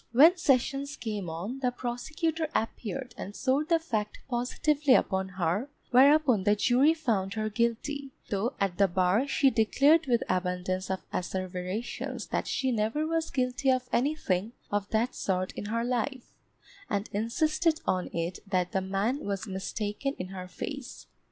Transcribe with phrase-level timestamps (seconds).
[0.13, 6.43] When sessions came on, the prosecutor appeared and swore the fact positively upon her, whereupon
[6.43, 12.29] the jury found her guilty, though at the bar she declared with abundance of asseverations
[12.29, 16.33] that she never was guilty of anything of that sort in her life,
[16.89, 21.05] and insisted on it that the man was mistaken in her face.